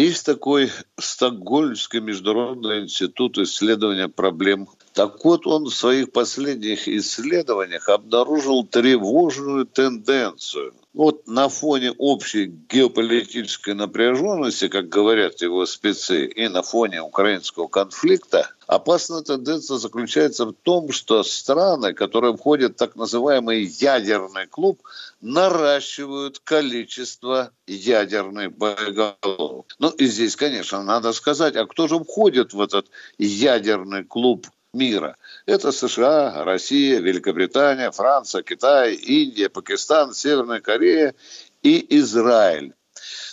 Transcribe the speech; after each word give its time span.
Есть 0.00 0.24
такой 0.24 0.70
Стокгольмский 0.98 2.00
международный 2.00 2.84
институт 2.84 3.36
исследования 3.36 4.08
проблем. 4.08 4.66
Так 4.92 5.24
вот, 5.24 5.46
он 5.46 5.64
в 5.64 5.74
своих 5.74 6.10
последних 6.10 6.88
исследованиях 6.88 7.88
обнаружил 7.88 8.66
тревожную 8.66 9.64
тенденцию. 9.64 10.74
Вот 10.92 11.28
на 11.28 11.48
фоне 11.48 11.92
общей 11.92 12.46
геополитической 12.46 13.74
напряженности, 13.74 14.66
как 14.66 14.88
говорят 14.88 15.40
его 15.40 15.64
спецы, 15.64 16.26
и 16.26 16.48
на 16.48 16.62
фоне 16.62 17.00
украинского 17.00 17.68
конфликта, 17.68 18.50
опасная 18.66 19.22
тенденция 19.22 19.76
заключается 19.76 20.46
в 20.46 20.52
том, 20.52 20.90
что 20.90 21.22
страны, 21.22 21.94
которые 21.94 22.36
входят 22.36 22.72
в 22.72 22.78
так 22.78 22.96
называемый 22.96 23.62
ядерный 23.62 24.48
клуб, 24.48 24.82
наращивают 25.20 26.40
количество 26.40 27.52
ядерных 27.68 28.56
боеголовок. 28.56 29.76
Ну 29.78 29.90
и 29.90 30.06
здесь, 30.06 30.34
конечно, 30.34 30.82
надо 30.82 31.12
сказать, 31.12 31.54
а 31.54 31.66
кто 31.66 31.86
же 31.86 32.00
входит 32.00 32.52
в 32.52 32.60
этот 32.60 32.88
ядерный 33.18 34.02
клуб 34.02 34.48
мира. 34.72 35.16
Это 35.46 35.72
США, 35.72 36.44
Россия, 36.44 37.00
Великобритания, 37.00 37.90
Франция, 37.90 38.42
Китай, 38.42 38.94
Индия, 38.94 39.48
Пакистан, 39.48 40.14
Северная 40.14 40.60
Корея 40.60 41.16
и 41.62 41.84
Израиль. 41.98 42.74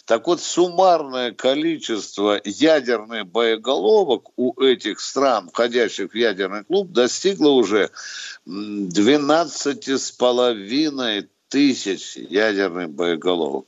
Так 0.05 0.25
вот, 0.27 0.41
суммарное 0.41 1.33
количество 1.33 2.39
ядерных 2.45 3.27
боеголовок 3.27 4.29
у 4.37 4.57
этих 4.61 5.01
стран, 5.01 5.49
входящих 5.49 6.11
в 6.11 6.15
ядерный 6.15 6.63
клуб, 6.63 6.93
достигло 6.93 7.49
уже 7.49 7.89
12,5 8.47 11.27
тысяч 11.49 12.15
ядерных 12.15 12.91
боеголовок. 12.91 13.65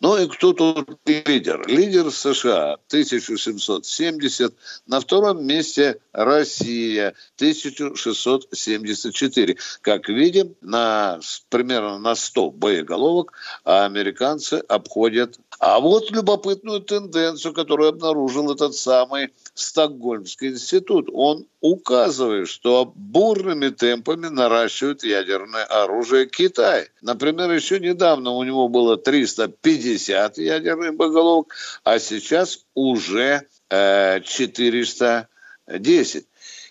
Ну 0.00 0.16
и 0.16 0.26
кто 0.28 0.52
тут 0.52 0.98
лидер? 1.06 1.66
Лидер 1.66 2.10
США 2.10 2.74
1770, 2.88 4.54
на 4.86 5.00
втором 5.00 5.46
месте 5.46 5.98
Россия 6.12 7.14
1674. 7.36 9.56
Как 9.80 10.08
видим, 10.08 10.54
на, 10.60 11.20
примерно 11.48 11.98
на 11.98 12.14
100 12.14 12.50
боеголовок 12.50 13.32
американцы 13.64 14.62
обходят. 14.68 15.38
А 15.58 15.80
вот 15.80 16.10
любопытную 16.10 16.80
тенденцию, 16.80 17.54
которую 17.54 17.90
обнаружил 17.90 18.52
этот 18.52 18.74
самый 18.74 19.30
Стокгольмский 19.54 20.48
институт. 20.48 21.08
Он 21.12 21.46
указывает, 21.60 22.48
что 22.48 22.92
бурными 22.94 23.68
темпами 23.68 24.26
наращивает 24.26 25.04
ядерное 25.04 25.64
оружие 25.64 26.26
Китай. 26.26 26.88
Например, 27.02 27.50
еще 27.50 27.78
недавно 27.78 28.30
у 28.30 28.42
него 28.42 28.68
было 28.68 28.96
350 28.96 30.38
ядерных 30.38 30.96
боеголовок, 30.96 31.54
а 31.84 31.98
сейчас 31.98 32.64
уже 32.74 33.46
э, 33.70 34.20
410. 34.22 36.26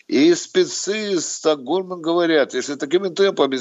И 0.07 0.35
спецы 0.35 1.13
из 1.13 1.31
Стокгольма 1.31 1.95
говорят, 1.95 2.53
если 2.53 2.75
такими 2.75 3.07
темпами 3.07 3.59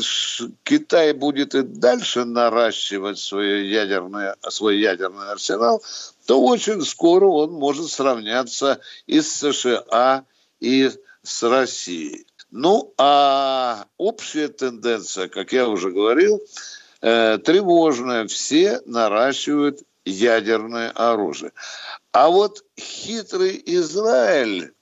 Китай 0.64 1.12
будет 1.12 1.54
и 1.54 1.62
дальше 1.62 2.24
наращивать 2.24 3.18
свой 3.18 3.68
ядерный, 3.68 4.32
свой 4.48 4.78
ядерный 4.80 5.30
арсенал, 5.30 5.82
то 6.26 6.42
очень 6.42 6.82
скоро 6.84 7.26
он 7.26 7.52
может 7.52 7.88
сравняться 7.88 8.80
и 9.06 9.20
с 9.20 9.32
США, 9.32 10.24
и 10.58 10.90
с 11.22 11.42
Россией. 11.44 12.26
Ну, 12.50 12.92
а 12.98 13.86
общая 13.96 14.48
тенденция, 14.48 15.28
как 15.28 15.52
я 15.52 15.68
уже 15.68 15.90
говорил, 15.90 16.42
э, 17.00 17.38
тревожная. 17.38 18.26
Все 18.26 18.82
наращивают 18.84 19.80
ядерное 20.04 20.90
оружие. 20.90 21.52
А 22.12 22.28
вот 22.28 22.64
хитрый 22.78 23.62
Израиль, 23.64 24.74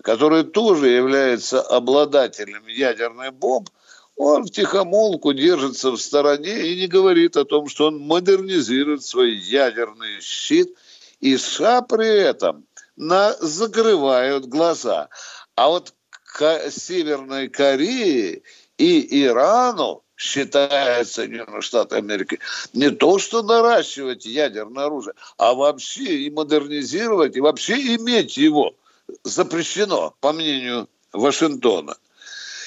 который 0.00 0.44
тоже 0.44 0.88
является 0.88 1.60
обладателем 1.60 2.66
ядерной 2.66 3.30
бомб, 3.30 3.68
он 4.16 4.44
в 4.44 4.50
тихомолку 4.50 5.32
держится 5.32 5.90
в 5.90 5.98
стороне 5.98 6.66
и 6.68 6.80
не 6.80 6.86
говорит 6.86 7.36
о 7.36 7.44
том, 7.44 7.68
что 7.68 7.86
он 7.86 7.98
модернизирует 7.98 9.04
свой 9.04 9.34
ядерный 9.34 10.20
щит. 10.20 10.74
И 11.20 11.36
США 11.36 11.82
при 11.82 12.08
этом 12.08 12.66
на, 12.96 13.32
закрывают 13.40 14.46
глаза. 14.46 15.08
А 15.54 15.68
вот 15.68 15.94
к 16.24 16.70
Северной 16.70 17.48
Корее 17.48 18.42
и 18.76 19.24
Ирану 19.24 20.02
считает 20.16 21.08
Соединенные 21.08 21.62
Штаты 21.62 21.96
Америки, 21.96 22.38
не 22.72 22.90
то 22.90 23.18
что 23.18 23.42
наращивать 23.42 24.24
ядерное 24.24 24.84
оружие, 24.84 25.14
а 25.36 25.54
вообще 25.54 26.18
и 26.18 26.30
модернизировать, 26.30 27.36
и 27.36 27.40
вообще 27.40 27.96
иметь 27.96 28.36
его 28.36 28.74
запрещено, 29.24 30.14
по 30.20 30.32
мнению 30.32 30.88
Вашингтона. 31.12 31.96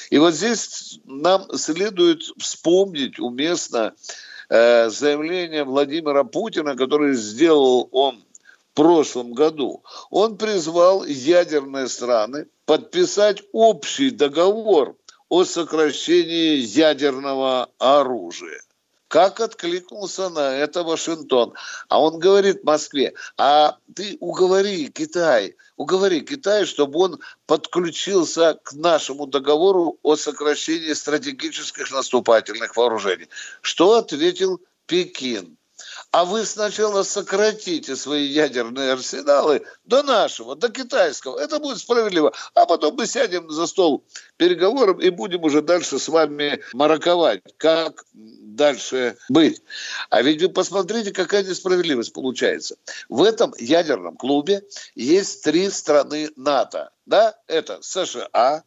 И 0.09 0.17
вот 0.17 0.33
здесь 0.33 0.99
нам 1.05 1.51
следует 1.57 2.21
вспомнить 2.37 3.19
уместно 3.19 3.95
э, 4.49 4.89
заявление 4.89 5.63
Владимира 5.63 6.23
Путина, 6.23 6.75
которое 6.75 7.13
сделал 7.13 7.89
он 7.91 8.23
в 8.71 8.75
прошлом 8.75 9.33
году. 9.33 9.83
Он 10.09 10.37
призвал 10.37 11.05
ядерные 11.05 11.87
страны 11.87 12.47
подписать 12.65 13.41
общий 13.51 14.11
договор 14.11 14.95
о 15.29 15.43
сокращении 15.43 16.57
ядерного 16.57 17.69
оружия. 17.79 18.61
Как 19.07 19.39
откликнулся 19.39 20.29
на 20.29 20.55
это 20.55 20.83
Вашингтон? 20.83 21.53
А 21.89 22.01
он 22.01 22.19
говорит 22.19 22.63
Москве, 22.63 23.13
а 23.37 23.77
ты 23.95 24.17
уговори 24.19 24.87
Китай, 24.89 25.55
уговори 25.77 26.21
Китай, 26.21 26.65
чтобы 26.65 26.99
он 26.99 27.19
подключился 27.45 28.59
к 28.63 28.73
нашему 28.73 29.27
договору 29.27 29.99
о 30.01 30.15
сокращении 30.15 30.93
стратегических 30.93 31.91
наступательных 31.91 32.75
вооружений. 32.75 33.29
Что 33.61 33.93
ответил 33.93 34.59
Пекин? 34.87 35.57
А 36.15 36.23
вы 36.23 36.45
сначала 36.45 37.03
сократите 37.03 37.97
свои 37.97 38.25
ядерные 38.25 38.93
арсеналы 38.93 39.63
до 39.83 40.01
нашего, 40.01 40.55
до 40.55 40.69
китайского. 40.69 41.37
Это 41.37 41.59
будет 41.59 41.77
справедливо. 41.79 42.31
А 42.53 42.65
потом 42.65 42.95
мы 42.95 43.05
сядем 43.05 43.49
за 43.49 43.67
стол 43.67 44.05
переговоров 44.37 45.01
и 45.01 45.09
будем 45.09 45.43
уже 45.43 45.61
дальше 45.61 45.99
с 45.99 46.07
вами 46.07 46.61
мараковать, 46.71 47.41
как 47.57 48.05
дальше 48.13 49.17
быть. 49.27 49.61
А 50.09 50.21
ведь 50.21 50.41
вы 50.41 50.47
посмотрите, 50.47 51.11
какая 51.11 51.43
несправедливость 51.43 52.13
получается. 52.13 52.77
В 53.09 53.21
этом 53.21 53.53
ядерном 53.59 54.15
клубе 54.15 54.63
есть 54.95 55.43
три 55.43 55.69
страны 55.69 56.29
НАТО. 56.37 56.91
Да? 57.05 57.35
Это 57.47 57.81
США, 57.81 58.63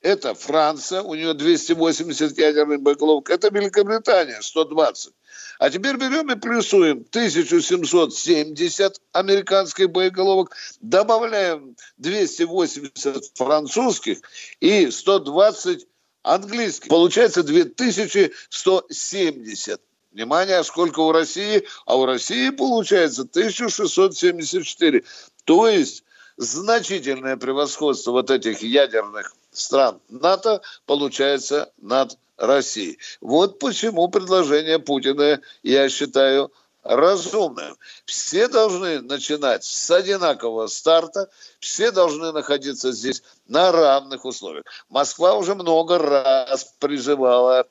это 0.00 0.34
Франция, 0.34 1.02
у 1.02 1.14
нее 1.14 1.34
280 1.34 2.38
ядерных 2.38 2.80
боеголовок, 2.82 3.30
это 3.30 3.48
Великобритания, 3.48 4.40
120. 4.40 5.12
А 5.58 5.70
теперь 5.70 5.96
берем 5.96 6.30
и 6.30 6.36
плюсуем 6.36 7.04
1770 7.10 9.00
американских 9.12 9.90
боеголовок, 9.90 10.54
добавляем 10.80 11.74
280 11.96 13.32
французских 13.34 14.18
и 14.60 14.88
120 14.90 15.86
английских. 16.22 16.88
Получается 16.88 17.42
2170. 17.42 19.80
Внимание, 20.12 20.56
а 20.56 20.64
сколько 20.64 21.00
у 21.00 21.12
России? 21.12 21.66
А 21.86 21.96
у 21.96 22.06
России 22.06 22.48
получается 22.50 23.22
1674. 23.22 25.04
То 25.44 25.68
есть 25.68 26.04
значительное 26.36 27.36
превосходство 27.36 28.12
вот 28.12 28.30
этих 28.30 28.62
ядерных 28.62 29.34
стран 29.58 30.00
НАТО 30.08 30.62
получается 30.86 31.72
над 31.78 32.16
России. 32.36 32.98
Вот 33.20 33.58
почему 33.58 34.08
предложение 34.08 34.78
Путина, 34.78 35.40
я 35.62 35.88
считаю, 35.88 36.52
разумным. 36.84 37.76
Все 38.06 38.48
должны 38.48 39.00
начинать 39.02 39.64
с 39.64 39.90
одинакового 39.90 40.68
старта, 40.68 41.28
все 41.60 41.90
должны 41.90 42.32
находиться 42.32 42.92
здесь 42.92 43.22
на 43.46 43.72
равных 43.72 44.24
условиях. 44.24 44.64
Москва 44.88 45.34
уже 45.34 45.54
много 45.54 45.98
раз 45.98 46.74
призывала 46.78 47.66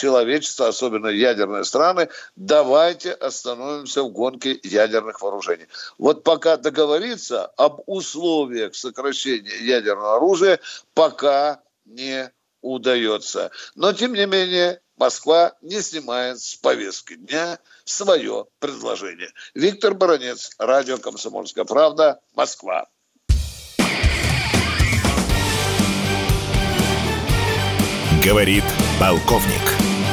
человечество, 0.00 0.68
особенно 0.68 1.08
ядерные 1.08 1.64
страны, 1.64 2.08
давайте 2.34 3.12
остановимся 3.12 4.02
в 4.02 4.10
гонке 4.10 4.58
ядерных 4.62 5.20
вооружений. 5.20 5.66
Вот 5.98 6.24
пока 6.24 6.56
договориться 6.56 7.46
об 7.56 7.82
условиях 7.86 8.74
сокращения 8.74 9.56
ядерного 9.60 10.16
оружия, 10.16 10.58
пока 10.94 11.60
не 11.84 12.32
удается. 12.62 13.50
Но, 13.74 13.92
тем 13.92 14.14
не 14.14 14.26
менее, 14.26 14.80
Москва 14.96 15.52
не 15.60 15.80
снимает 15.82 16.40
с 16.40 16.56
повестки 16.56 17.16
дня 17.16 17.58
свое 17.84 18.46
предложение. 18.58 19.28
Виктор 19.54 19.94
Баранец, 19.94 20.50
радио 20.58 20.98
«Комсомольская 20.98 21.64
правда», 21.64 22.20
Москва. 22.34 22.86
Говорит 28.22 28.64
полковник. 29.00 29.89